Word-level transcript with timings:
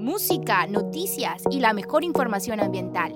música, 0.00 0.66
noticias 0.66 1.42
y 1.50 1.60
la 1.60 1.74
mejor 1.74 2.04
información 2.04 2.58
ambiental. 2.58 3.12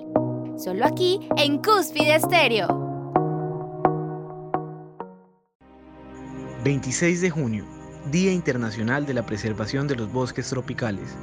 Solo 0.57 0.85
aquí 0.85 1.27
en 1.35 1.57
Cúspide 1.57 2.15
Estéreo. 2.15 2.67
26 6.63 7.21
de 7.21 7.29
junio, 7.29 7.65
Día 8.11 8.31
Internacional 8.31 9.05
de 9.05 9.15
la 9.15 9.25
Preservación 9.25 9.87
de 9.87 9.95
los 9.95 10.11
Bosques 10.11 10.49
Tropicales. 10.49 11.15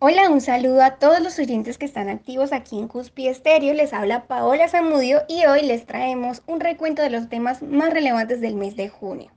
Hola, 0.00 0.30
un 0.30 0.40
saludo 0.40 0.82
a 0.82 0.96
todos 0.96 1.20
los 1.20 1.38
oyentes 1.38 1.76
que 1.76 1.86
están 1.86 2.08
activos 2.08 2.52
aquí 2.52 2.78
en 2.78 2.86
Cúspide 2.86 3.30
Estéreo. 3.30 3.74
Les 3.74 3.92
habla 3.92 4.26
Paola 4.26 4.68
Zamudio 4.68 5.22
y 5.26 5.44
hoy 5.46 5.62
les 5.62 5.86
traemos 5.86 6.42
un 6.46 6.60
recuento 6.60 7.02
de 7.02 7.10
los 7.10 7.28
temas 7.28 7.62
más 7.62 7.92
relevantes 7.92 8.40
del 8.40 8.54
mes 8.54 8.76
de 8.76 8.88
junio. 8.88 9.32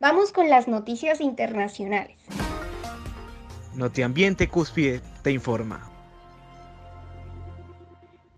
Vamos 0.00 0.32
con 0.32 0.48
las 0.48 0.66
noticias 0.66 1.20
internacionales. 1.20 2.16
Notiambiente 3.74 4.48
Cúspide 4.48 5.00
te 5.22 5.32
informa. 5.32 5.88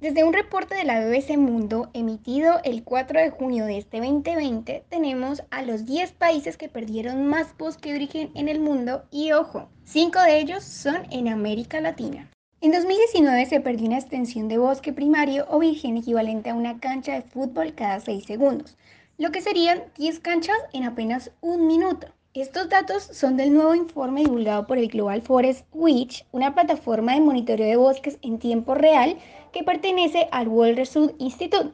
Desde 0.00 0.22
un 0.22 0.32
reporte 0.32 0.76
de 0.76 0.84
la 0.84 1.00
BBC 1.00 1.36
Mundo 1.38 1.88
emitido 1.92 2.60
el 2.62 2.84
4 2.84 3.20
de 3.20 3.30
junio 3.30 3.64
de 3.64 3.78
este 3.78 3.98
2020, 3.98 4.84
tenemos 4.88 5.42
a 5.50 5.62
los 5.62 5.86
10 5.86 6.12
países 6.12 6.56
que 6.56 6.68
perdieron 6.68 7.26
más 7.26 7.56
bosque 7.56 7.88
de 7.88 7.96
origen 7.96 8.30
en 8.34 8.48
el 8.48 8.60
mundo 8.60 9.06
y 9.10 9.32
ojo, 9.32 9.70
5 9.84 10.20
de 10.20 10.38
ellos 10.38 10.62
son 10.62 11.06
en 11.10 11.26
América 11.26 11.80
Latina. 11.80 12.30
En 12.60 12.70
2019 12.70 13.46
se 13.46 13.60
perdió 13.60 13.88
una 13.88 13.98
extensión 13.98 14.46
de 14.46 14.58
bosque 14.58 14.92
primario 14.92 15.46
o 15.50 15.58
virgen 15.58 15.96
equivalente 15.96 16.50
a 16.50 16.54
una 16.54 16.78
cancha 16.78 17.14
de 17.14 17.22
fútbol 17.22 17.74
cada 17.74 17.98
6 17.98 18.24
segundos, 18.24 18.76
lo 19.18 19.32
que 19.32 19.40
serían 19.40 19.82
10 19.96 20.20
canchas 20.20 20.58
en 20.72 20.84
apenas 20.84 21.32
un 21.40 21.66
minuto. 21.66 22.06
Estos 22.34 22.68
datos 22.68 23.04
son 23.04 23.36
del 23.36 23.54
nuevo 23.54 23.76
informe 23.76 24.22
divulgado 24.22 24.66
por 24.66 24.76
el 24.76 24.88
Global 24.88 25.22
Forest 25.22 25.68
Watch, 25.72 26.22
una 26.32 26.52
plataforma 26.52 27.14
de 27.14 27.20
monitoreo 27.20 27.68
de 27.68 27.76
bosques 27.76 28.18
en 28.22 28.40
tiempo 28.40 28.74
real 28.74 29.18
que 29.52 29.62
pertenece 29.62 30.26
al 30.32 30.48
World 30.48 30.78
Resource 30.78 31.14
Institute, 31.20 31.70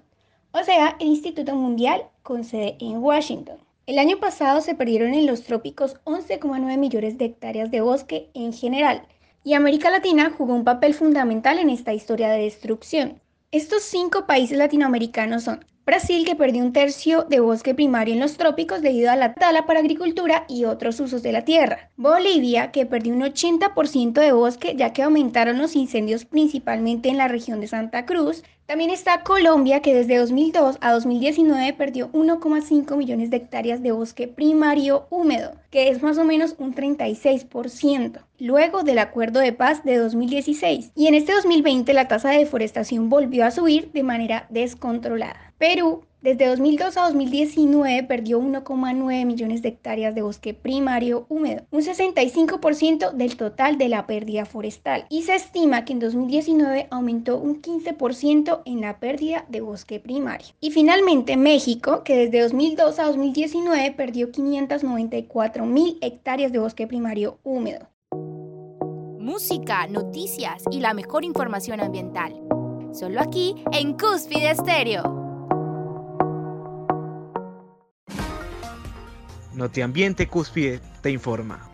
o 0.53 0.63
sea, 0.63 0.97
el 1.01 1.07
Instituto 1.07 1.55
Mundial 1.55 2.03
con 2.23 2.45
sede 2.45 2.77
en 2.79 2.99
Washington. 2.99 3.57
El 3.87 3.99
año 3.99 4.21
pasado 4.21 4.61
se 4.61 4.75
perdieron 4.75 5.15
en 5.15 5.25
los 5.25 5.45
trópicos 5.45 5.97
11,9 6.05 6.77
millones 6.77 7.17
de 7.17 7.25
hectáreas 7.25 7.71
de 7.71 7.81
bosque 7.81 8.29
en 8.35 8.53
general, 8.53 9.07
y 9.43 9.55
América 9.55 9.89
Latina 9.91 10.31
jugó 10.37 10.53
un 10.53 10.65
papel 10.65 10.93
fundamental 10.93 11.59
en 11.59 11.71
esta 11.71 11.95
historia 11.95 12.29
de 12.29 12.43
destrucción. 12.43 13.19
Estos 13.51 13.83
cinco 13.83 14.27
países 14.27 14.59
latinoamericanos 14.59 15.45
son 15.45 15.65
Brasil, 15.87 16.25
que 16.25 16.37
perdió 16.37 16.63
un 16.63 16.73
tercio 16.73 17.25
de 17.25 17.41
bosque 17.41 17.75
primario 17.75 18.15
en 18.15 18.21
los 18.21 18.37
trópicos 18.37 18.83
debido 18.83 19.11
a 19.11 19.17
la 19.17 19.35
tala 19.35 19.67
para 19.67 19.81
agricultura 19.81 20.45
y 20.49 20.65
otros 20.65 21.01
usos 21.01 21.23
de 21.23 21.33
la 21.33 21.45
tierra. 21.45 21.91
Bolivia, 21.97 22.71
que 22.71 22.87
perdió 22.87 23.15
un 23.15 23.23
80% 23.23 24.13
de 24.13 24.33
bosque 24.33 24.75
ya 24.77 24.93
que 24.93 25.03
aumentaron 25.03 25.59
los 25.59 25.75
incendios 25.75 26.27
principalmente 26.27 27.09
en 27.09 27.17
la 27.17 27.29
región 27.29 27.61
de 27.61 27.67
Santa 27.67 28.07
Cruz. 28.07 28.45
También 28.71 28.91
está 28.91 29.25
Colombia, 29.25 29.83
que 29.83 29.93
desde 29.93 30.17
2002 30.17 30.79
a 30.81 30.93
2019 30.93 31.73
perdió 31.73 32.09
1,5 32.13 32.97
millones 32.97 33.29
de 33.29 33.39
hectáreas 33.39 33.83
de 33.83 33.91
bosque 33.91 34.29
primario 34.29 35.09
húmedo, 35.11 35.57
que 35.71 35.89
es 35.89 36.05
más 36.05 36.19
o 36.19 36.25
menos 36.25 36.55
un 36.57 36.73
36%, 36.73 38.21
luego 38.39 38.85
del 38.85 39.01
acuerdo 39.01 39.41
de 39.41 39.53
paz 39.53 39.83
de 39.83 39.97
2016. 39.97 40.93
Y 40.95 41.09
en 41.09 41.15
este 41.15 41.33
2020 41.33 41.93
la 41.95 42.07
tasa 42.07 42.31
de 42.31 42.39
deforestación 42.39 43.09
volvió 43.09 43.45
a 43.45 43.51
subir 43.51 43.91
de 43.91 44.05
manera 44.05 44.47
descontrolada. 44.51 45.53
Perú 45.59 46.05
desde 46.23 46.49
2002 46.49 46.97
a 46.99 47.03
2019 47.07 48.03
perdió 48.03 48.41
1,9 48.41 49.25
millones 49.25 49.63
de 49.63 49.71
hectáreas 49.71 50.15
de 50.15 50.21
bosque 50.21 50.53
primario 50.53 51.25
húmedo, 51.31 51.63
un 51.71 51.81
65% 51.81 53.13
del 53.13 53.37
total 53.37 53.79
de 53.79 53.89
la 53.89 54.07
pérdida 54.07 54.45
forestal. 54.45 55.07
Y 55.09 55.23
se 55.23 55.35
estima 55.35 55.87
que 55.87 55.95
en 55.95 56.01
2019 56.01 56.89
aumentó 56.91 57.39
un 57.39 57.63
15% 57.63 58.61
en 58.67 58.81
la 58.83 59.01
pérdida 59.01 59.47
de 59.49 59.63
bosque 59.63 59.99
primario. 59.99 60.49
Y 60.61 60.71
finalmente 60.71 61.39
México, 61.39 62.03
que 62.05 62.17
desde 62.17 62.43
2002 62.43 62.99
a 62.99 63.07
2019 63.07 63.93
perdió 63.93 64.31
594 64.31 65.65
mil 65.65 65.97
hectáreas 66.03 66.53
de 66.53 66.59
bosque 66.59 66.87
primario 66.87 67.39
húmedo. 67.45 67.89
Música, 69.19 69.87
noticias 69.87 70.65
y 70.71 70.81
la 70.81 70.93
mejor 70.93 71.25
información 71.25 71.81
ambiental. 71.81 72.35
Solo 72.93 73.21
aquí 73.21 73.55
en 73.73 73.97
Cúspide 73.97 74.51
Estéreo. 74.51 75.30
Notiambiente 79.61 80.27
Cúspide 80.27 80.81
te 81.03 81.11
informa. 81.11 81.69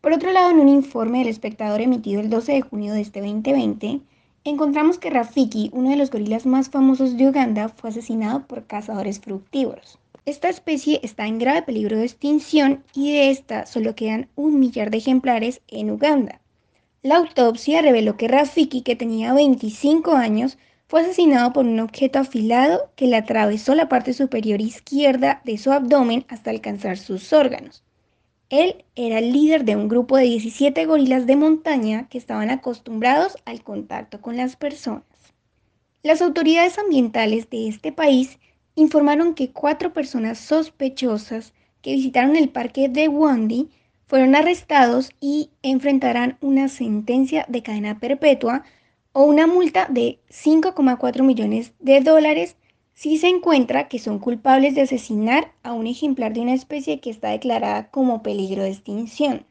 Por 0.00 0.14
otro 0.14 0.32
lado, 0.32 0.50
en 0.50 0.58
un 0.58 0.70
informe 0.70 1.18
del 1.18 1.28
espectador 1.28 1.82
emitido 1.82 2.22
el 2.22 2.30
12 2.30 2.52
de 2.52 2.62
junio 2.62 2.94
de 2.94 3.02
este 3.02 3.20
2020, 3.20 4.00
encontramos 4.44 4.96
que 4.96 5.10
Rafiki, 5.10 5.68
uno 5.74 5.90
de 5.90 5.96
los 5.96 6.10
gorilas 6.10 6.46
más 6.46 6.70
famosos 6.70 7.18
de 7.18 7.28
Uganda, 7.28 7.68
fue 7.68 7.90
asesinado 7.90 8.46
por 8.46 8.66
cazadores 8.66 9.20
fructívoros. 9.20 9.98
Esta 10.24 10.48
especie 10.48 10.98
está 11.02 11.26
en 11.26 11.38
grave 11.38 11.60
peligro 11.60 11.98
de 11.98 12.06
extinción 12.06 12.82
y 12.94 13.12
de 13.12 13.28
esta 13.28 13.66
solo 13.66 13.94
quedan 13.94 14.28
un 14.36 14.58
millar 14.58 14.90
de 14.90 14.96
ejemplares 14.96 15.60
en 15.68 15.90
Uganda. 15.90 16.40
La 17.02 17.16
autopsia 17.16 17.82
reveló 17.82 18.16
que 18.16 18.28
Rafiki, 18.28 18.80
que 18.80 18.96
tenía 18.96 19.34
25 19.34 20.12
años, 20.12 20.56
fue 20.94 21.02
asesinado 21.02 21.52
por 21.52 21.66
un 21.66 21.80
objeto 21.80 22.20
afilado 22.20 22.92
que 22.94 23.08
le 23.08 23.16
atravesó 23.16 23.74
la 23.74 23.88
parte 23.88 24.12
superior 24.12 24.60
izquierda 24.60 25.42
de 25.44 25.58
su 25.58 25.72
abdomen 25.72 26.24
hasta 26.28 26.50
alcanzar 26.50 26.98
sus 26.98 27.32
órganos. 27.32 27.82
Él 28.48 28.84
era 28.94 29.18
el 29.18 29.32
líder 29.32 29.64
de 29.64 29.74
un 29.74 29.88
grupo 29.88 30.16
de 30.16 30.22
17 30.26 30.86
gorilas 30.86 31.26
de 31.26 31.34
montaña 31.34 32.06
que 32.08 32.16
estaban 32.16 32.48
acostumbrados 32.48 33.36
al 33.44 33.64
contacto 33.64 34.20
con 34.20 34.36
las 34.36 34.54
personas. 34.54 35.02
Las 36.04 36.22
autoridades 36.22 36.78
ambientales 36.78 37.50
de 37.50 37.66
este 37.66 37.90
país 37.90 38.38
informaron 38.76 39.34
que 39.34 39.50
cuatro 39.50 39.92
personas 39.92 40.38
sospechosas 40.38 41.54
que 41.82 41.94
visitaron 41.94 42.36
el 42.36 42.50
parque 42.50 42.88
de 42.88 43.08
Wandy 43.08 43.68
fueron 44.06 44.36
arrestados 44.36 45.10
y 45.20 45.50
enfrentarán 45.62 46.38
una 46.40 46.68
sentencia 46.68 47.46
de 47.48 47.64
cadena 47.64 47.98
perpetua 47.98 48.62
o 49.14 49.22
una 49.24 49.46
multa 49.46 49.86
de 49.88 50.18
5,4 50.28 51.22
millones 51.22 51.72
de 51.78 52.00
dólares 52.00 52.56
si 52.94 53.16
se 53.16 53.28
encuentra 53.28 53.88
que 53.88 53.98
son 53.98 54.18
culpables 54.18 54.74
de 54.74 54.82
asesinar 54.82 55.52
a 55.62 55.72
un 55.72 55.86
ejemplar 55.86 56.32
de 56.32 56.40
una 56.40 56.52
especie 56.52 57.00
que 57.00 57.10
está 57.10 57.30
declarada 57.30 57.90
como 57.90 58.22
peligro 58.22 58.64
de 58.64 58.70
extinción. 58.70 59.46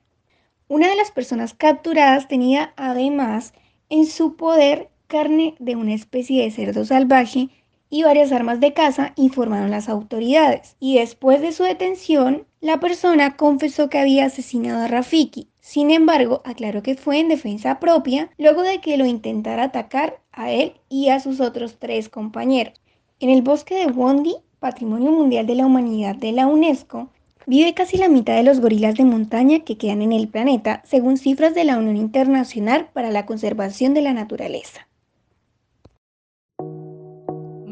Una 0.67 0.89
de 0.89 0.95
las 0.95 1.11
personas 1.11 1.53
capturadas 1.53 2.27
tenía 2.27 2.73
además 2.75 3.53
en 3.89 4.05
su 4.05 4.35
poder 4.35 4.89
carne 5.07 5.55
de 5.59 5.75
una 5.75 5.93
especie 5.93 6.43
de 6.43 6.51
cerdo 6.51 6.85
salvaje 6.85 7.49
y 7.93 8.01
varias 8.01 8.31
armas 8.31 8.59
de 8.59 8.73
caza, 8.73 9.13
informaron 9.17 9.69
las 9.69 9.87
autoridades. 9.87 10.75
Y 10.79 10.97
después 10.97 11.41
de 11.41 11.51
su 11.51 11.61
detención, 11.61 12.47
la 12.59 12.79
persona 12.79 13.37
confesó 13.37 13.87
que 13.87 13.99
había 13.99 14.25
asesinado 14.25 14.83
a 14.83 14.87
Rafiki, 14.87 15.47
sin 15.59 15.91
embargo, 15.91 16.41
aclaró 16.43 16.81
que 16.81 16.95
fue 16.95 17.19
en 17.19 17.27
defensa 17.27 17.79
propia 17.79 18.31
luego 18.39 18.63
de 18.63 18.81
que 18.81 18.97
lo 18.97 19.05
intentara 19.05 19.65
atacar 19.65 20.19
a 20.31 20.51
él 20.51 20.73
y 20.89 21.09
a 21.09 21.19
sus 21.19 21.39
otros 21.39 21.77
tres 21.77 22.09
compañeros. 22.09 22.81
En 23.19 23.29
el 23.29 23.43
bosque 23.43 23.75
de 23.75 23.85
Wondi, 23.85 24.37
Patrimonio 24.59 25.11
Mundial 25.11 25.45
de 25.45 25.53
la 25.53 25.67
Humanidad 25.67 26.15
de 26.15 26.31
la 26.31 26.47
UNESCO, 26.47 27.09
vive 27.45 27.75
casi 27.75 27.97
la 27.97 28.09
mitad 28.09 28.35
de 28.35 28.43
los 28.43 28.59
gorilas 28.59 28.95
de 28.95 29.05
montaña 29.05 29.59
que 29.59 29.77
quedan 29.77 30.01
en 30.01 30.13
el 30.13 30.29
planeta, 30.29 30.81
según 30.83 31.17
cifras 31.17 31.53
de 31.53 31.63
la 31.63 31.77
Unión 31.77 31.97
Internacional 31.97 32.89
para 32.91 33.11
la 33.11 33.27
Conservación 33.27 33.93
de 33.93 34.01
la 34.01 34.13
Naturaleza. 34.13 34.87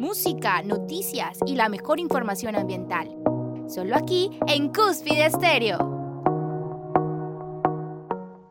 Música, 0.02 0.64
noticias 0.64 1.38
y 1.46 1.56
la 1.56 1.70
mejor 1.70 2.00
información 2.00 2.56
ambiental. 2.56 3.08
Solo 3.68 3.96
aquí 3.96 4.32
en 4.48 4.70
Cúspide 4.70 5.28
Estéreo. 5.28 5.78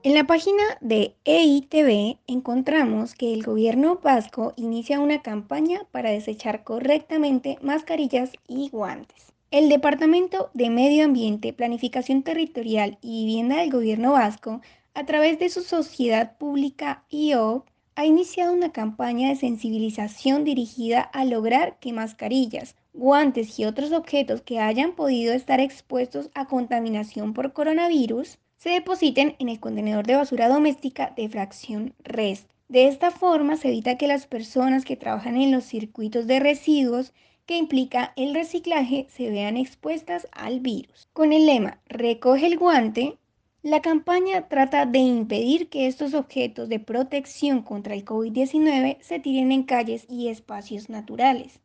En 0.04 0.14
la 0.14 0.28
página 0.28 0.62
de 0.80 1.16
EITV 1.24 2.20
encontramos 2.28 3.16
que 3.16 3.34
el 3.34 3.42
gobierno 3.42 3.98
vasco 4.00 4.52
inicia 4.54 5.00
una 5.00 5.22
campaña 5.22 5.80
para 5.90 6.10
desechar 6.10 6.62
correctamente 6.62 7.58
mascarillas 7.62 8.30
y 8.46 8.68
guantes. 8.68 9.32
El 9.50 9.68
Departamento 9.68 10.50
de 10.54 10.70
Medio 10.70 11.04
Ambiente, 11.04 11.52
Planificación 11.52 12.22
Territorial 12.22 12.96
y 13.02 13.26
Vivienda 13.26 13.56
del 13.56 13.72
gobierno 13.72 14.12
vasco, 14.12 14.60
a 14.94 15.04
través 15.04 15.40
de 15.40 15.48
su 15.48 15.62
sociedad 15.62 16.38
pública 16.38 17.02
IO, 17.10 17.64
ha 17.94 18.06
iniciado 18.06 18.52
una 18.52 18.72
campaña 18.72 19.28
de 19.28 19.36
sensibilización 19.36 20.44
dirigida 20.44 21.00
a 21.00 21.24
lograr 21.24 21.78
que 21.80 21.92
mascarillas, 21.92 22.76
guantes 22.92 23.58
y 23.58 23.64
otros 23.64 23.92
objetos 23.92 24.42
que 24.42 24.60
hayan 24.60 24.92
podido 24.92 25.34
estar 25.34 25.60
expuestos 25.60 26.30
a 26.34 26.46
contaminación 26.46 27.34
por 27.34 27.52
coronavirus 27.52 28.38
se 28.56 28.70
depositen 28.70 29.36
en 29.38 29.48
el 29.48 29.60
contenedor 29.60 30.06
de 30.06 30.16
basura 30.16 30.48
doméstica 30.48 31.12
de 31.16 31.28
fracción 31.28 31.94
REST. 32.04 32.48
De 32.68 32.86
esta 32.86 33.10
forma 33.10 33.56
se 33.56 33.68
evita 33.68 33.96
que 33.96 34.06
las 34.06 34.26
personas 34.26 34.84
que 34.84 34.96
trabajan 34.96 35.36
en 35.36 35.50
los 35.50 35.64
circuitos 35.64 36.26
de 36.26 36.40
residuos 36.40 37.12
que 37.46 37.56
implica 37.56 38.12
el 38.16 38.32
reciclaje 38.32 39.08
se 39.10 39.28
vean 39.28 39.56
expuestas 39.56 40.28
al 40.30 40.60
virus. 40.60 41.08
Con 41.12 41.32
el 41.32 41.46
lema 41.46 41.80
Recoge 41.86 42.46
el 42.46 42.58
guante, 42.58 43.18
la 43.62 43.82
campaña 43.82 44.48
trata 44.48 44.86
de 44.86 45.00
impedir 45.00 45.68
que 45.68 45.86
estos 45.86 46.14
objetos 46.14 46.70
de 46.70 46.80
protección 46.80 47.60
contra 47.62 47.94
el 47.94 48.06
COVID-19 48.06 48.98
se 49.00 49.18
tiren 49.18 49.52
en 49.52 49.64
calles 49.64 50.06
y 50.08 50.28
espacios 50.28 50.88
naturales. 50.88 51.60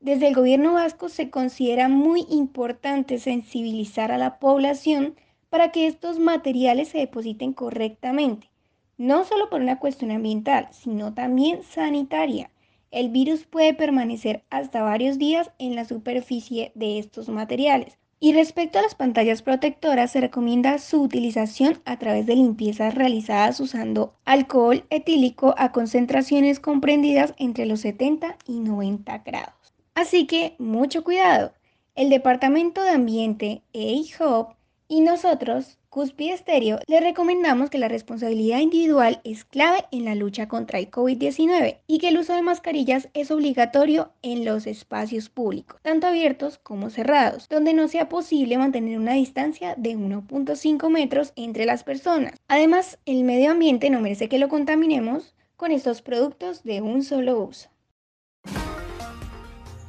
Desde 0.00 0.28
el 0.28 0.34
gobierno 0.34 0.72
vasco 0.72 1.10
se 1.10 1.28
considera 1.28 1.88
muy 1.88 2.24
importante 2.30 3.18
sensibilizar 3.18 4.10
a 4.12 4.18
la 4.18 4.38
población 4.38 5.14
para 5.50 5.72
que 5.72 5.86
estos 5.86 6.18
materiales 6.18 6.88
se 6.88 6.98
depositen 6.98 7.52
correctamente, 7.52 8.48
no 8.96 9.24
solo 9.24 9.50
por 9.50 9.60
una 9.60 9.78
cuestión 9.78 10.10
ambiental, 10.10 10.68
sino 10.72 11.12
también 11.12 11.64
sanitaria. 11.64 12.50
El 12.90 13.10
virus 13.10 13.44
puede 13.44 13.74
permanecer 13.74 14.42
hasta 14.48 14.82
varios 14.82 15.18
días 15.18 15.50
en 15.58 15.74
la 15.74 15.84
superficie 15.84 16.72
de 16.74 16.98
estos 16.98 17.28
materiales. 17.28 17.98
Y 18.18 18.32
respecto 18.32 18.78
a 18.78 18.82
las 18.82 18.94
pantallas 18.94 19.42
protectoras, 19.42 20.12
se 20.12 20.22
recomienda 20.22 20.78
su 20.78 21.02
utilización 21.02 21.82
a 21.84 21.98
través 21.98 22.24
de 22.24 22.34
limpiezas 22.34 22.94
realizadas 22.94 23.60
usando 23.60 24.14
alcohol 24.24 24.84
etílico 24.88 25.54
a 25.58 25.70
concentraciones 25.70 26.58
comprendidas 26.58 27.34
entre 27.36 27.66
los 27.66 27.80
70 27.80 28.38
y 28.46 28.60
90 28.60 29.18
grados. 29.18 29.74
Así 29.94 30.26
que 30.26 30.56
mucho 30.58 31.04
cuidado. 31.04 31.52
El 31.94 32.08
Departamento 32.08 32.82
de 32.82 32.90
Ambiente 32.90 33.62
EIHOP 33.74 34.54
y 34.88 35.00
nosotros, 35.02 35.78
Cúspide 35.96 36.34
Estéreo, 36.34 36.78
le 36.88 37.00
recomendamos 37.00 37.70
que 37.70 37.78
la 37.78 37.88
responsabilidad 37.88 38.58
individual 38.58 39.22
es 39.24 39.46
clave 39.46 39.86
en 39.90 40.04
la 40.04 40.14
lucha 40.14 40.46
contra 40.46 40.78
el 40.78 40.90
COVID-19 40.90 41.78
y 41.86 41.98
que 42.00 42.08
el 42.08 42.18
uso 42.18 42.34
de 42.34 42.42
mascarillas 42.42 43.08
es 43.14 43.30
obligatorio 43.30 44.12
en 44.20 44.44
los 44.44 44.66
espacios 44.66 45.30
públicos, 45.30 45.80
tanto 45.80 46.06
abiertos 46.06 46.58
como 46.58 46.90
cerrados, 46.90 47.48
donde 47.48 47.72
no 47.72 47.88
sea 47.88 48.10
posible 48.10 48.58
mantener 48.58 48.98
una 48.98 49.14
distancia 49.14 49.74
de 49.78 49.96
1.5 49.96 50.90
metros 50.90 51.32
entre 51.34 51.64
las 51.64 51.82
personas. 51.82 52.34
Además, 52.46 52.98
el 53.06 53.24
medio 53.24 53.52
ambiente 53.52 53.88
no 53.88 54.02
merece 54.02 54.28
que 54.28 54.38
lo 54.38 54.50
contaminemos 54.50 55.34
con 55.56 55.72
estos 55.72 56.02
productos 56.02 56.62
de 56.62 56.82
un 56.82 57.04
solo 57.04 57.40
uso. 57.40 57.70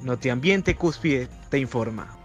Notiambiente 0.02 0.74
Cúspide 0.78 1.28
te 1.50 1.60
informa. 1.60 2.18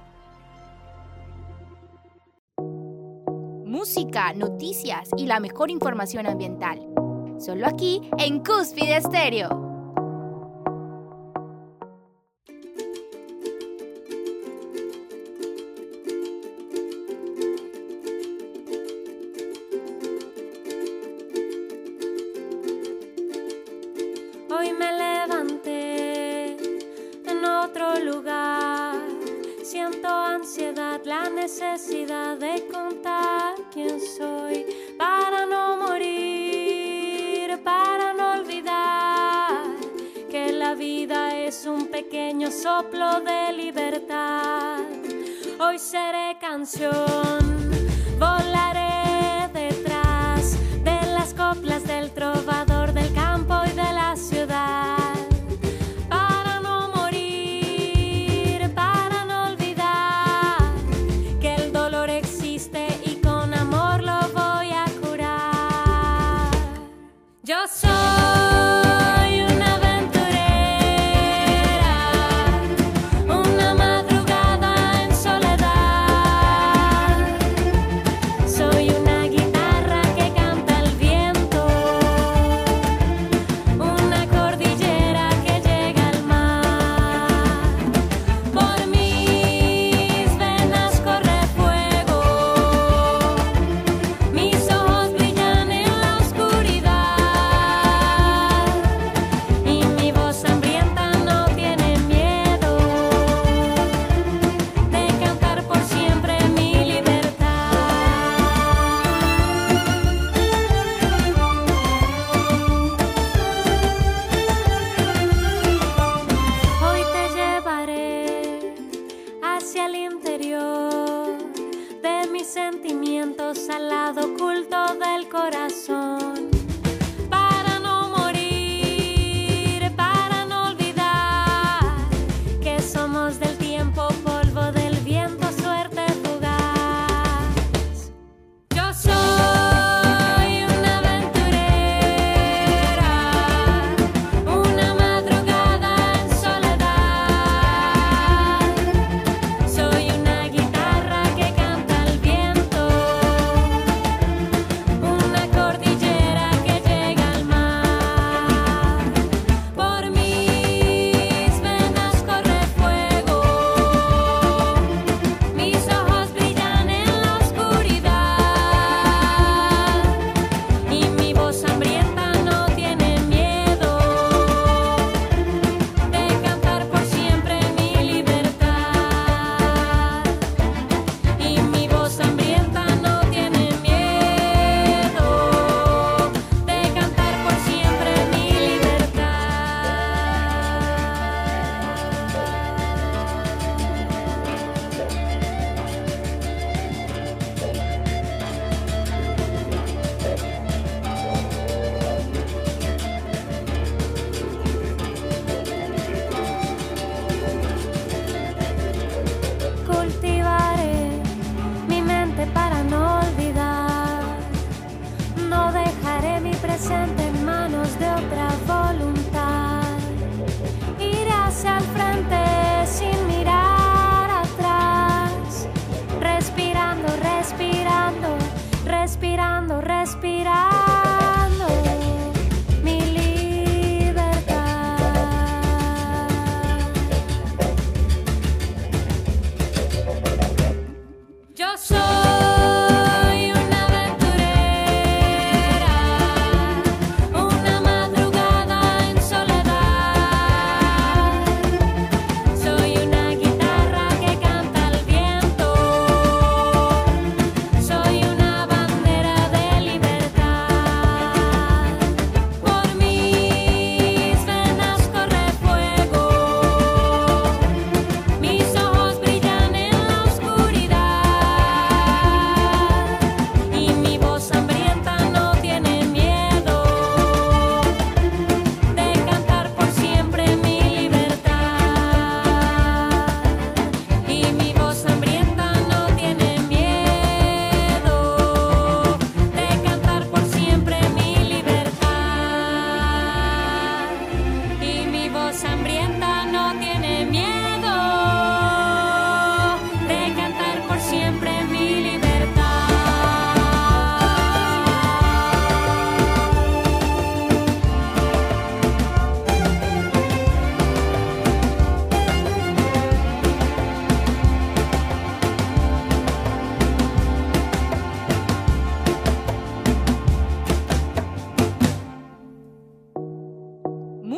Música, 3.83 4.33
noticias 4.33 5.09
y 5.17 5.27
la 5.27 5.41
mejor 5.41 5.69
información 5.69 6.25
ambiental. 6.29 6.79
Solo 7.41 7.67
aquí 7.67 8.01
en 8.17 8.39
Cúspide 8.39 8.99
Estéreo. 8.99 9.72
La 31.05 31.29
necesidad 31.29 32.37
de 32.37 32.67
contar 32.69 33.55
quién 33.73 34.01
soy 34.01 34.67
para 34.97 35.47
no 35.47 35.77
morir, 35.77 37.61
para 37.65 38.13
no 38.13 38.41
olvidar 38.41 39.65
que 40.31 40.53
la 40.53 40.75
vida 40.75 41.37
es 41.37 41.67
un 41.67 41.87
pequeño 41.87 42.51
soplo 42.51 43.21
de 43.21 43.53
libertad. 43.53 44.79
Hoy 45.59 45.79
seré 45.79 46.37
canción, 46.41 47.71
volaré 48.19 49.49
detrás 49.53 50.57
de 50.85 51.01
las 51.15 51.35
coplas 51.35 51.85
del 51.85 52.11
trovador 52.13 52.72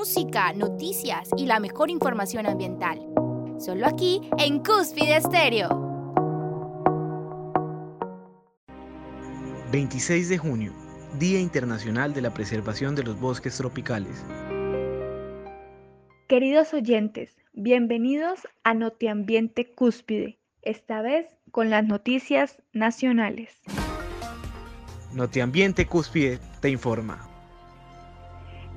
música, 0.04 0.52
noticias 0.52 1.30
y 1.34 1.46
la 1.46 1.58
mejor 1.60 1.88
información 1.88 2.44
ambiental. 2.44 3.00
Solo 3.58 3.86
aquí 3.86 4.20
en 4.36 4.58
Cúspide 4.58 5.16
Estéreo. 5.16 5.70
26 9.72 10.28
de 10.28 10.36
junio, 10.36 10.74
Día 11.18 11.40
Internacional 11.40 12.12
de 12.12 12.20
la 12.20 12.34
Preservación 12.34 12.94
de 12.94 13.02
los 13.02 13.18
Bosques 13.18 13.56
Tropicales. 13.56 14.22
Queridos 16.28 16.74
oyentes, 16.74 17.38
bienvenidos 17.54 18.40
a 18.62 18.74
Notiambiente 18.74 19.72
Cúspide, 19.72 20.38
esta 20.60 21.00
vez 21.00 21.28
con 21.50 21.70
las 21.70 21.86
noticias 21.86 22.62
nacionales. 22.74 23.58
Notiambiente 25.14 25.86
Cúspide 25.86 26.40
te 26.60 26.68
informa. 26.68 27.33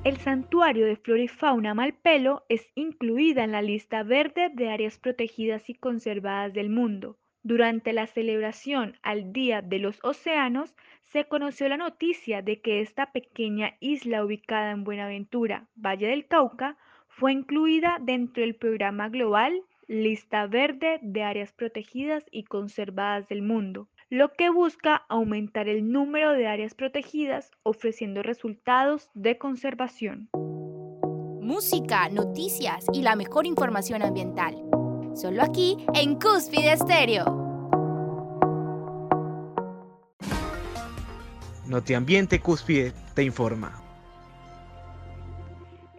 El 0.04 0.16
santuario 0.18 0.86
de 0.86 0.96
flora 0.96 1.22
y 1.22 1.28
fauna 1.28 1.74
Malpelo 1.74 2.44
es 2.48 2.70
incluida 2.76 3.42
en 3.42 3.50
la 3.50 3.62
lista 3.62 4.04
verde 4.04 4.48
de 4.54 4.70
áreas 4.70 4.96
protegidas 4.96 5.68
y 5.68 5.74
conservadas 5.74 6.54
del 6.54 6.70
mundo. 6.70 7.18
Durante 7.42 7.92
la 7.92 8.06
celebración 8.06 8.96
al 9.02 9.32
Día 9.32 9.60
de 9.60 9.80
los 9.80 9.98
Océanos, 10.04 10.76
se 11.04 11.24
conoció 11.24 11.68
la 11.68 11.76
noticia 11.76 12.42
de 12.42 12.60
que 12.60 12.80
esta 12.80 13.10
pequeña 13.10 13.76
isla 13.80 14.24
ubicada 14.24 14.70
en 14.70 14.84
Buenaventura, 14.84 15.66
Valle 15.74 16.06
del 16.06 16.26
Cauca, 16.26 16.78
fue 17.08 17.32
incluida 17.32 17.98
dentro 18.00 18.42
del 18.42 18.54
programa 18.54 19.08
global 19.08 19.62
Lista 19.88 20.46
Verde 20.46 21.00
de 21.02 21.22
Áreas 21.24 21.52
Protegidas 21.52 22.24
y 22.30 22.44
Conservadas 22.44 23.26
del 23.28 23.42
Mundo, 23.42 23.88
lo 24.10 24.32
que 24.32 24.48
busca 24.48 25.04
aumentar 25.08 25.68
el 25.68 25.92
número 25.92 26.32
de 26.32 26.46
áreas 26.46 26.74
protegidas 26.74 27.50
ofreciendo 27.62 28.22
resultados 28.22 29.10
de 29.12 29.36
conservación. 29.36 30.30
Música, 31.42 32.08
noticias 32.08 32.86
y 32.92 33.02
la 33.02 33.16
mejor 33.16 33.46
información 33.46 34.02
ambiental. 34.02 34.56
Solo 35.14 35.42
aquí 35.42 35.76
en 35.94 36.18
Cúspide 36.18 36.72
Estéreo. 36.72 37.24
Notiambiente 41.66 42.40
Cúspide 42.40 42.92
te 43.14 43.24
informa. 43.24 43.82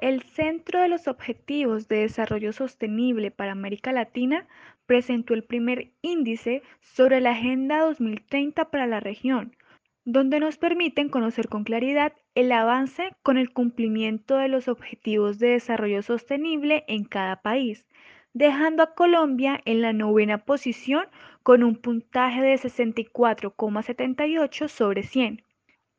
El 0.01 0.23
Centro 0.23 0.81
de 0.81 0.87
los 0.87 1.07
Objetivos 1.07 1.87
de 1.89 1.97
Desarrollo 1.97 2.53
Sostenible 2.53 3.29
para 3.29 3.51
América 3.51 3.91
Latina 3.91 4.47
presentó 4.89 5.33
el 5.35 5.43
primer 5.43 5.91
índice 6.01 6.63
sobre 6.81 7.21
la 7.21 7.33
Agenda 7.33 7.81
2030 7.81 8.71
para 8.71 8.87
la 8.87 8.99
región, 8.99 9.55
donde 10.03 10.39
nos 10.39 10.57
permiten 10.57 11.09
conocer 11.09 11.47
con 11.47 11.63
claridad 11.63 12.13
el 12.33 12.51
avance 12.51 13.11
con 13.21 13.37
el 13.37 13.53
cumplimiento 13.53 14.37
de 14.37 14.47
los 14.47 14.67
objetivos 14.67 15.37
de 15.37 15.49
desarrollo 15.49 16.01
sostenible 16.01 16.85
en 16.87 17.03
cada 17.03 17.43
país, 17.43 17.85
dejando 18.33 18.81
a 18.81 18.95
Colombia 18.95 19.61
en 19.65 19.83
la 19.83 19.93
novena 19.93 20.39
posición 20.39 21.05
con 21.43 21.63
un 21.63 21.75
puntaje 21.75 22.41
de 22.41 22.55
64,78 22.55 24.67
sobre 24.67 25.03
100 25.03 25.43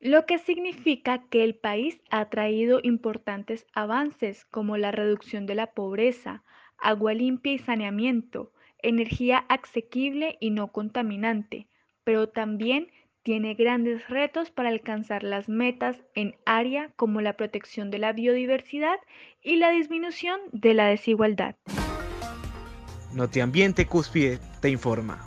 lo 0.01 0.25
que 0.25 0.39
significa 0.39 1.23
que 1.29 1.45
el 1.45 1.55
país 1.55 2.01
ha 2.11 2.31
traído 2.31 2.81
importantes 2.83 3.67
avances 3.73 4.47
como 4.47 4.79
la 4.79 4.93
reducción 4.93 5.45
de 5.45 5.55
la 5.55 5.75
pobreza, 5.75 6.43
agua 6.79 7.13
limpia 7.13 7.53
y 7.53 7.59
saneamiento, 7.59 8.51
energía 8.83 9.45
asequible 9.49 10.37
y 10.41 10.51
no 10.51 10.69
contaminante, 10.69 11.69
pero 12.05 12.29
también 12.29 12.89
tiene 13.23 13.55
grandes 13.55 14.09
retos 14.09 14.51
para 14.51 14.71
alcanzar 14.71 15.23
las 15.23 15.49
metas 15.49 15.97
en 16.15 16.37
área 16.47 16.91
como 16.97 17.21
la 17.21 17.37
protección 17.37 17.91
de 17.91 17.99
la 17.99 18.13
biodiversidad 18.13 18.97
y 19.43 19.57
la 19.57 19.71
disminución 19.71 20.41
de 20.53 20.75
la 20.75 20.87
desigualdad. 20.87 21.57
Notiambiente 23.15 23.87
Cúspide 23.87 24.39
te 24.61 24.71
informa. 24.71 25.27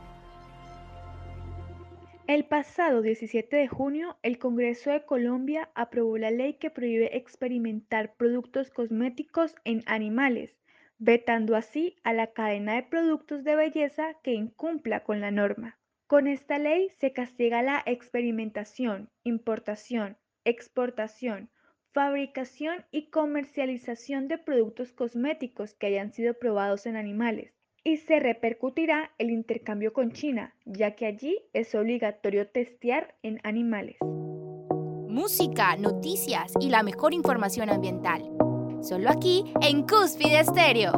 El 2.25 2.45
pasado 2.45 3.01
17 3.01 3.55
de 3.55 3.67
junio, 3.67 4.17
el 4.23 4.39
Congreso 4.39 4.89
de 4.89 5.05
Colombia 5.05 5.69
aprobó 5.75 6.17
la 6.17 6.31
ley 6.31 6.53
que 6.53 6.69
prohíbe 6.69 7.17
experimentar 7.17 8.15
productos 8.15 8.71
cosméticos 8.71 9.55
en 9.65 9.83
animales 9.85 10.55
vetando 11.03 11.57
así 11.57 11.97
a 12.03 12.13
la 12.13 12.27
cadena 12.27 12.75
de 12.75 12.83
productos 12.83 13.43
de 13.43 13.57
belleza 13.57 14.15
que 14.23 14.33
incumpla 14.33 15.03
con 15.03 15.19
la 15.19 15.31
norma. 15.31 15.77
Con 16.07 16.27
esta 16.27 16.59
ley 16.59 16.89
se 16.97 17.11
castiga 17.11 17.61
la 17.61 17.83
experimentación, 17.85 19.09
importación, 19.23 20.17
exportación, 20.45 21.49
fabricación 21.91 22.85
y 22.89 23.09
comercialización 23.09 24.29
de 24.29 24.37
productos 24.37 24.93
cosméticos 24.93 25.73
que 25.73 25.87
hayan 25.87 26.13
sido 26.13 26.35
probados 26.35 26.85
en 26.85 26.95
animales 26.95 27.53
y 27.83 27.97
se 27.97 28.21
repercutirá 28.21 29.11
el 29.17 29.29
intercambio 29.29 29.91
con 29.91 30.13
China, 30.13 30.55
ya 30.63 30.95
que 30.95 31.05
allí 31.05 31.37
es 31.51 31.75
obligatorio 31.75 32.47
testear 32.47 33.15
en 33.23 33.41
animales. 33.43 33.97
Música, 35.09 35.75
noticias 35.75 36.53
y 36.61 36.69
la 36.69 36.81
mejor 36.81 37.13
información 37.13 37.69
ambiental. 37.69 38.23
Solo 38.83 39.09
aquí 39.09 39.53
en 39.61 39.87
Cúspide 39.87 40.41
Estéreo. 40.41 40.91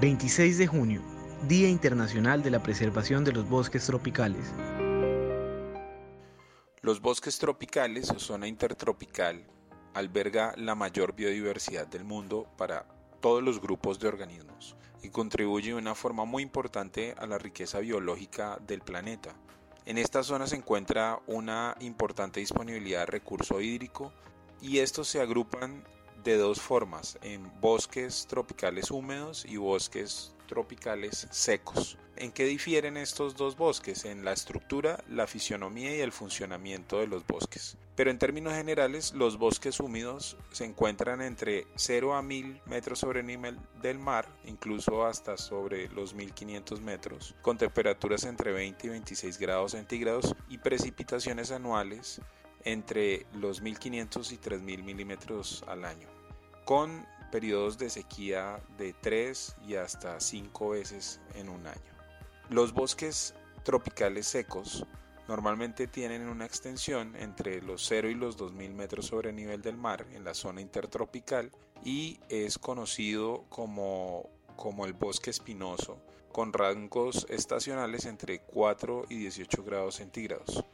26 0.00 0.58
de 0.58 0.66
junio, 0.68 1.02
Día 1.48 1.68
Internacional 1.68 2.44
de 2.44 2.52
la 2.52 2.62
Preservación 2.62 3.24
de 3.24 3.32
los 3.32 3.48
Bosques 3.48 3.84
Tropicales. 3.84 4.54
Los 6.80 7.00
bosques 7.00 7.40
tropicales 7.40 8.08
o 8.10 8.20
zona 8.20 8.46
intertropical 8.46 9.44
alberga 9.94 10.54
la 10.56 10.76
mayor 10.76 11.16
biodiversidad 11.16 11.88
del 11.88 12.04
mundo 12.04 12.46
para 12.56 12.86
todos 13.20 13.42
los 13.42 13.60
grupos 13.60 13.98
de 13.98 14.06
organismos 14.06 14.76
y 15.02 15.08
contribuye 15.08 15.70
de 15.70 15.74
una 15.74 15.96
forma 15.96 16.24
muy 16.24 16.44
importante 16.44 17.16
a 17.18 17.26
la 17.26 17.36
riqueza 17.36 17.80
biológica 17.80 18.60
del 18.64 18.82
planeta. 18.82 19.34
En 19.86 19.98
esta 19.98 20.24
zona 20.24 20.48
se 20.48 20.56
encuentra 20.56 21.20
una 21.28 21.76
importante 21.78 22.40
disponibilidad 22.40 23.00
de 23.00 23.06
recurso 23.06 23.60
hídrico 23.60 24.12
y 24.60 24.78
estos 24.78 25.06
se 25.06 25.20
agrupan 25.20 25.84
de 26.24 26.36
dos 26.36 26.60
formas, 26.60 27.18
en 27.22 27.48
bosques 27.60 28.26
tropicales 28.26 28.90
húmedos 28.90 29.46
y 29.46 29.58
bosques 29.58 30.34
tropicales 30.46 31.26
secos. 31.30 31.98
¿En 32.16 32.32
qué 32.32 32.44
difieren 32.44 32.96
estos 32.96 33.36
dos 33.36 33.56
bosques? 33.56 34.06
En 34.06 34.24
la 34.24 34.32
estructura, 34.32 35.04
la 35.08 35.26
fisionomía 35.26 35.94
y 35.94 36.00
el 36.00 36.12
funcionamiento 36.12 36.98
de 36.98 37.06
los 37.06 37.26
bosques. 37.26 37.76
Pero 37.94 38.10
en 38.10 38.18
términos 38.18 38.54
generales, 38.54 39.12
los 39.14 39.38
bosques 39.38 39.80
húmedos 39.80 40.36
se 40.50 40.64
encuentran 40.64 41.20
entre 41.20 41.66
0 41.74 42.14
a 42.14 42.22
1000 42.22 42.62
metros 42.66 43.00
sobre 43.00 43.20
el 43.20 43.26
nivel 43.26 43.58
del 43.82 43.98
mar, 43.98 44.28
incluso 44.44 45.04
hasta 45.04 45.36
sobre 45.36 45.88
los 45.88 46.14
1500 46.14 46.80
metros, 46.80 47.34
con 47.42 47.58
temperaturas 47.58 48.24
entre 48.24 48.52
20 48.52 48.86
y 48.86 48.90
26 48.90 49.38
grados 49.38 49.72
centígrados 49.72 50.34
y 50.48 50.58
precipitaciones 50.58 51.50
anuales 51.50 52.20
entre 52.64 53.26
los 53.34 53.62
1500 53.62 54.32
y 54.32 54.36
3000 54.38 54.82
milímetros 54.82 55.64
al 55.66 55.84
año, 55.84 56.08
con 56.64 57.06
periodos 57.36 57.76
de 57.76 57.90
sequía 57.90 58.62
de 58.78 58.94
3 58.94 59.56
y 59.68 59.74
hasta 59.74 60.18
5 60.18 60.70
veces 60.70 61.20
en 61.34 61.50
un 61.50 61.66
año. 61.66 61.92
Los 62.48 62.72
bosques 62.72 63.34
tropicales 63.62 64.26
secos 64.26 64.86
normalmente 65.28 65.86
tienen 65.86 66.30
una 66.30 66.46
extensión 66.46 67.14
entre 67.14 67.60
los 67.60 67.84
0 67.86 68.08
y 68.08 68.14
los 68.14 68.38
2000 68.38 68.72
metros 68.72 69.04
sobre 69.08 69.28
el 69.28 69.36
nivel 69.36 69.60
del 69.60 69.76
mar 69.76 70.06
en 70.14 70.24
la 70.24 70.32
zona 70.32 70.62
intertropical 70.62 71.50
y 71.84 72.18
es 72.30 72.58
conocido 72.58 73.44
como, 73.50 74.30
como 74.56 74.86
el 74.86 74.94
bosque 74.94 75.28
espinoso 75.28 75.98
con 76.32 76.54
rangos 76.54 77.26
estacionales 77.28 78.06
entre 78.06 78.38
4 78.38 79.08
y 79.10 79.16
18 79.18 79.62
grados 79.62 79.96
centígrados 79.96 80.64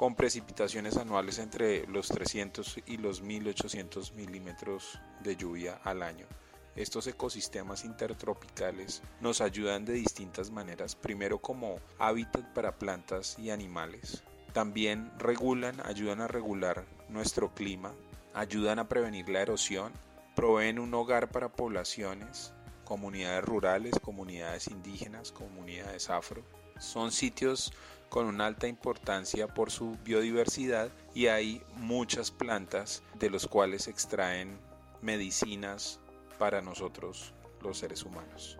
con 0.00 0.14
precipitaciones 0.14 0.96
anuales 0.96 1.38
entre 1.38 1.86
los 1.86 2.08
300 2.08 2.78
y 2.86 2.96
los 2.96 3.20
1800 3.20 4.14
milímetros 4.14 4.98
de 5.22 5.36
lluvia 5.36 5.78
al 5.84 6.02
año. 6.02 6.26
Estos 6.74 7.06
ecosistemas 7.06 7.84
intertropicales 7.84 9.02
nos 9.20 9.42
ayudan 9.42 9.84
de 9.84 9.92
distintas 9.92 10.50
maneras, 10.50 10.96
primero 10.96 11.42
como 11.42 11.76
hábitat 11.98 12.50
para 12.54 12.78
plantas 12.78 13.38
y 13.38 13.50
animales, 13.50 14.22
también 14.54 15.12
regulan, 15.18 15.82
ayudan 15.84 16.22
a 16.22 16.28
regular 16.28 16.86
nuestro 17.10 17.52
clima, 17.52 17.92
ayudan 18.32 18.78
a 18.78 18.88
prevenir 18.88 19.28
la 19.28 19.42
erosión, 19.42 19.92
proveen 20.34 20.78
un 20.78 20.94
hogar 20.94 21.28
para 21.28 21.52
poblaciones, 21.52 22.54
comunidades 22.86 23.44
rurales, 23.44 23.92
comunidades 24.00 24.68
indígenas, 24.68 25.30
comunidades 25.30 26.08
afro. 26.08 26.42
Son 26.78 27.12
sitios 27.12 27.74
con 28.10 28.26
una 28.26 28.46
alta 28.46 28.68
importancia 28.68 29.48
por 29.48 29.70
su 29.70 29.96
biodiversidad 30.04 30.90
y 31.14 31.28
hay 31.28 31.62
muchas 31.76 32.30
plantas 32.30 33.02
de 33.18 33.30
los 33.30 33.46
cuales 33.46 33.84
se 33.84 33.90
extraen 33.90 34.58
medicinas 35.00 36.00
para 36.38 36.60
nosotros 36.60 37.32
los 37.62 37.78
seres 37.78 38.02
humanos. 38.02 38.58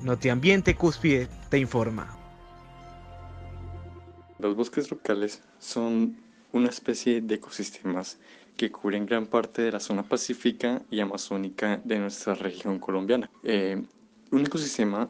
Notiambiente 0.00 0.76
Cúspide 0.76 1.28
te 1.50 1.58
informa. 1.58 2.16
Los 4.38 4.54
bosques 4.54 4.86
tropicales 4.86 5.42
son 5.58 6.16
una 6.52 6.68
especie 6.68 7.20
de 7.20 7.34
ecosistemas 7.36 8.18
que 8.56 8.70
cubren 8.70 9.06
gran 9.06 9.26
parte 9.26 9.62
de 9.62 9.72
la 9.72 9.80
zona 9.80 10.02
pacífica 10.02 10.82
y 10.90 11.00
amazónica 11.00 11.80
de 11.84 11.98
nuestra 11.98 12.34
región 12.34 12.78
colombiana. 12.78 13.28
Eh, 13.42 13.82
un 14.34 14.44
ecosistema 14.44 15.08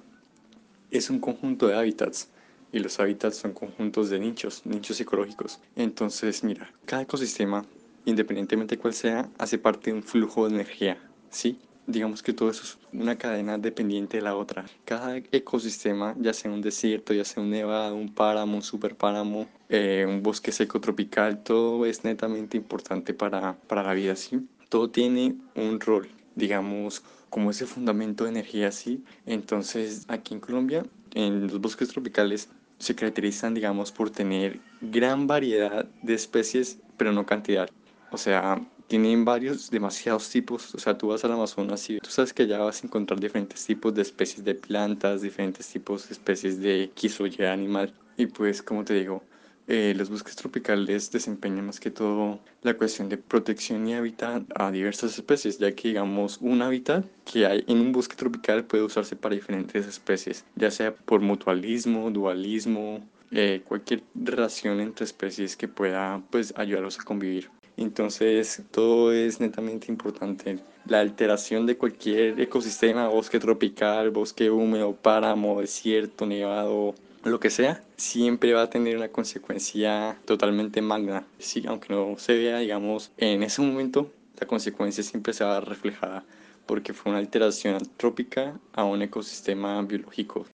es 0.90 1.08
un 1.08 1.18
conjunto 1.18 1.66
de 1.66 1.76
hábitats 1.76 2.28
y 2.72 2.78
los 2.78 3.00
hábitats 3.00 3.36
son 3.36 3.52
conjuntos 3.52 4.10
de 4.10 4.18
nichos, 4.18 4.62
nichos 4.66 5.00
ecológicos. 5.00 5.60
Entonces, 5.76 6.44
mira, 6.44 6.70
cada 6.84 7.02
ecosistema, 7.02 7.64
independientemente 8.04 8.76
de 8.76 8.82
cuál 8.82 8.92
sea, 8.92 9.30
hace 9.38 9.56
parte 9.56 9.90
de 9.90 9.96
un 9.96 10.02
flujo 10.02 10.46
de 10.46 10.54
energía, 10.54 10.98
¿sí? 11.30 11.58
digamos 11.86 12.22
que 12.22 12.32
todo 12.32 12.50
eso 12.50 12.62
es 12.64 12.78
una 12.92 13.16
cadena 13.16 13.56
dependiente 13.58 14.18
de 14.18 14.22
la 14.22 14.36
otra. 14.36 14.66
Cada 14.84 15.16
ecosistema, 15.16 16.14
ya 16.18 16.34
sea 16.34 16.50
un 16.50 16.60
desierto, 16.60 17.14
ya 17.14 17.24
sea 17.24 17.42
un 17.42 17.50
nevado, 17.50 17.94
un 17.94 18.14
páramo, 18.14 18.56
un 18.56 18.62
superpáramo, 18.62 19.48
eh, 19.68 20.04
un 20.06 20.22
bosque 20.22 20.52
seco 20.52 20.80
tropical, 20.80 21.42
todo 21.42 21.86
es 21.86 22.04
netamente 22.04 22.56
importante 22.56 23.14
para, 23.14 23.54
para 23.54 23.82
la 23.82 23.94
vida, 23.94 24.16
¿sí? 24.16 24.46
Todo 24.68 24.90
tiene 24.90 25.36
un 25.54 25.80
rol, 25.80 26.08
digamos, 26.34 27.02
como 27.34 27.50
ese 27.50 27.66
fundamento 27.66 28.22
de 28.22 28.30
energía, 28.30 28.70
¿sí? 28.70 29.02
Entonces, 29.26 30.04
aquí 30.06 30.34
en 30.34 30.40
Colombia, 30.40 30.86
en 31.14 31.48
los 31.48 31.60
bosques 31.60 31.88
tropicales, 31.88 32.48
se 32.78 32.94
caracterizan, 32.94 33.54
digamos, 33.54 33.90
por 33.90 34.08
tener 34.10 34.60
gran 34.80 35.26
variedad 35.26 35.84
de 36.02 36.14
especies, 36.14 36.78
pero 36.96 37.10
no 37.12 37.26
cantidad. 37.26 37.68
O 38.12 38.18
sea, 38.18 38.64
tienen 38.86 39.24
varios, 39.24 39.68
demasiados 39.68 40.30
tipos. 40.30 40.76
O 40.76 40.78
sea, 40.78 40.96
tú 40.96 41.08
vas 41.08 41.24
al 41.24 41.32
Amazonas 41.32 41.90
y 41.90 41.98
tú 41.98 42.08
sabes 42.08 42.32
que 42.32 42.44
allá 42.44 42.58
vas 42.58 42.84
a 42.84 42.86
encontrar 42.86 43.18
diferentes 43.18 43.66
tipos 43.66 43.92
de 43.94 44.02
especies 44.02 44.44
de 44.44 44.54
plantas, 44.54 45.22
diferentes 45.22 45.66
tipos 45.66 46.08
de 46.08 46.12
especies 46.12 46.60
de 46.60 46.84
X 46.84 47.20
o 47.20 47.26
Y 47.26 47.42
animal. 47.42 47.92
Y 48.16 48.26
pues, 48.26 48.62
como 48.62 48.84
te 48.84 48.94
digo, 48.94 49.24
eh, 49.66 49.94
los 49.96 50.10
bosques 50.10 50.36
tropicales 50.36 51.10
desempeñan 51.10 51.66
más 51.66 51.80
que 51.80 51.90
todo 51.90 52.38
la 52.62 52.74
cuestión 52.74 53.08
de 53.08 53.16
protección 53.16 53.88
y 53.88 53.94
hábitat 53.94 54.42
a 54.54 54.70
diversas 54.70 55.14
especies, 55.14 55.58
ya 55.58 55.72
que 55.72 55.88
digamos 55.88 56.38
un 56.40 56.60
hábitat 56.60 57.06
que 57.24 57.46
hay 57.46 57.64
en 57.66 57.80
un 57.80 57.92
bosque 57.92 58.14
tropical 58.14 58.64
puede 58.64 58.84
usarse 58.84 59.16
para 59.16 59.34
diferentes 59.34 59.86
especies, 59.86 60.44
ya 60.54 60.70
sea 60.70 60.94
por 60.94 61.20
mutualismo, 61.20 62.10
dualismo, 62.10 63.02
eh, 63.30 63.62
cualquier 63.66 64.02
relación 64.14 64.80
entre 64.80 65.06
especies 65.06 65.56
que 65.56 65.66
pueda 65.66 66.22
pues 66.30 66.52
ayudarlos 66.56 67.00
a 67.00 67.04
convivir. 67.04 67.50
Entonces, 67.76 68.62
todo 68.70 69.12
es 69.12 69.40
netamente 69.40 69.90
importante. 69.90 70.60
La 70.86 71.00
alteración 71.00 71.66
de 71.66 71.76
cualquier 71.76 72.38
ecosistema, 72.40 73.08
bosque 73.08 73.40
tropical, 73.40 74.10
bosque 74.10 74.50
húmedo, 74.50 74.94
páramo, 74.94 75.60
desierto, 75.60 76.26
nevado, 76.26 76.94
lo 77.30 77.40
que 77.40 77.50
sea, 77.50 77.82
siempre 77.96 78.52
va 78.52 78.62
a 78.62 78.70
tener 78.70 78.96
una 78.96 79.08
consecuencia 79.08 80.16
totalmente 80.24 80.82
magna. 80.82 81.24
Sí, 81.38 81.64
aunque 81.66 81.92
no 81.92 82.16
se 82.18 82.36
vea, 82.36 82.58
digamos, 82.58 83.10
en 83.16 83.42
ese 83.42 83.62
momento, 83.62 84.10
la 84.38 84.46
consecuencia 84.46 85.02
siempre 85.02 85.32
se 85.32 85.44
va 85.44 85.56
a 85.56 85.60
ver 85.60 85.68
reflejada 85.68 86.24
porque 86.66 86.94
fue 86.94 87.10
una 87.10 87.18
alteración 87.18 87.74
antrópica 87.74 88.58
a 88.72 88.84
un 88.84 89.02
ecosistema 89.02 89.80
biológico. 89.82 90.46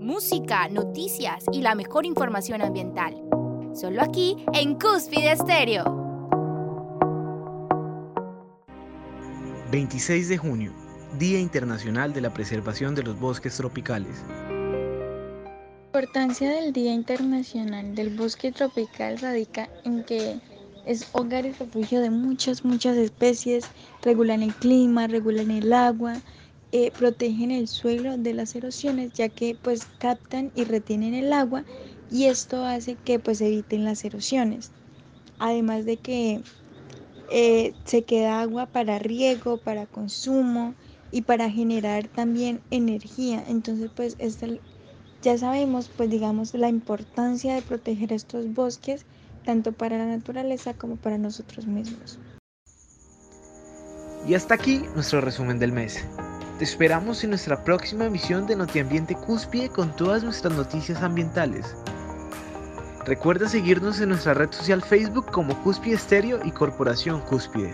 Música, 0.00 0.68
noticias 0.68 1.44
y 1.52 1.62
la 1.62 1.74
mejor 1.74 2.06
información 2.06 2.62
ambiental 2.62 3.26
solo 3.76 4.02
aquí 4.02 4.36
en 4.54 4.74
Cúspide 4.74 5.32
Estéreo. 5.32 5.84
26 9.70 10.28
de 10.28 10.38
junio, 10.38 10.72
Día 11.18 11.38
Internacional 11.38 12.12
de 12.12 12.22
la 12.22 12.32
Preservación 12.32 12.94
de 12.94 13.02
los 13.02 13.18
Bosques 13.20 13.56
Tropicales. 13.56 14.24
La 15.96 16.02
importancia 16.02 16.50
del 16.50 16.74
Día 16.74 16.92
Internacional 16.92 17.94
del 17.94 18.10
Bosque 18.10 18.52
Tropical 18.52 19.16
radica 19.16 19.70
en 19.82 20.04
que 20.04 20.42
es 20.84 21.08
hogar 21.12 21.46
y 21.46 21.52
refugio 21.52 22.02
de 22.02 22.10
muchas, 22.10 22.66
muchas 22.66 22.98
especies, 22.98 23.64
regulan 24.02 24.42
el 24.42 24.54
clima, 24.54 25.06
regulan 25.06 25.50
el 25.50 25.72
agua, 25.72 26.20
eh, 26.70 26.90
protegen 26.90 27.50
el 27.50 27.66
suelo 27.66 28.18
de 28.18 28.34
las 28.34 28.54
erosiones, 28.54 29.14
ya 29.14 29.30
que 29.30 29.54
pues 29.54 29.86
captan 29.98 30.52
y 30.54 30.64
retienen 30.64 31.14
el 31.14 31.32
agua 31.32 31.64
y 32.10 32.26
esto 32.26 32.66
hace 32.66 32.96
que 32.96 33.18
pues 33.18 33.40
eviten 33.40 33.84
las 33.84 34.04
erosiones. 34.04 34.74
Además 35.38 35.86
de 35.86 35.96
que 35.96 36.42
eh, 37.30 37.72
se 37.86 38.04
queda 38.04 38.42
agua 38.42 38.66
para 38.66 38.98
riego, 38.98 39.56
para 39.56 39.86
consumo 39.86 40.76
y 41.10 41.22
para 41.22 41.50
generar 41.50 42.08
también 42.08 42.60
energía. 42.68 43.42
Entonces 43.48 43.90
pues 43.94 44.14
ya 45.22 45.36
sabemos 45.38 45.90
pues 45.96 46.10
digamos 46.10 46.54
la 46.54 46.68
importancia 46.68 47.54
de 47.54 47.62
proteger 47.62 48.12
estos 48.12 48.52
bosques 48.52 49.04
tanto 49.44 49.72
para 49.72 49.98
la 49.98 50.06
naturaleza 50.06 50.74
como 50.74 50.96
para 50.96 51.18
nosotros 51.18 51.66
mismos. 51.66 52.18
Y 54.26 54.34
hasta 54.34 54.54
aquí 54.54 54.82
nuestro 54.94 55.20
resumen 55.20 55.58
del 55.58 55.72
mes. 55.72 56.04
Te 56.58 56.64
esperamos 56.64 57.22
en 57.22 57.30
nuestra 57.30 57.62
próxima 57.62 58.06
emisión 58.06 58.46
de 58.46 58.56
Notiambiente 58.56 59.14
Cúspide 59.14 59.68
con 59.68 59.94
todas 59.94 60.24
nuestras 60.24 60.54
noticias 60.54 61.02
ambientales. 61.02 61.76
Recuerda 63.04 63.48
seguirnos 63.48 64.00
en 64.00 64.08
nuestra 64.08 64.34
red 64.34 64.50
social 64.50 64.82
Facebook 64.82 65.30
como 65.30 65.62
Cúspide 65.62 65.94
Estéreo 65.94 66.40
y 66.44 66.50
Corporación 66.50 67.20
Cúspide. 67.20 67.72